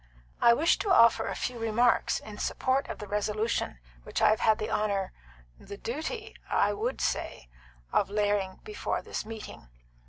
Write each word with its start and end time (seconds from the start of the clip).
"I 0.41 0.55
wish 0.55 0.79
to 0.79 0.91
offer 0.91 1.27
a 1.27 1.35
few 1.35 1.59
remarks 1.59 2.19
in 2.19 2.39
support 2.39 2.87
of 2.89 2.97
the 2.97 3.05
resolution 3.07 3.77
which 4.01 4.19
I 4.19 4.29
have 4.31 4.39
had 4.39 4.57
the 4.57 4.71
honour 4.71 5.13
the 5.59 5.77
duty, 5.77 6.35
I 6.49 6.73
would 6.73 6.99
say 6.99 7.49
of 7.93 8.09
laying 8.09 8.61
before 8.63 9.03
this 9.03 9.25
meeting." 9.27 9.67